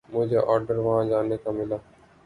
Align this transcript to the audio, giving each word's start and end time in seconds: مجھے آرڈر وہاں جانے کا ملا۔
مجھے 0.09 0.39
آرڈر 0.47 0.77
وہاں 0.77 1.03
جانے 1.05 1.37
کا 1.43 1.51
ملا۔ 1.51 1.77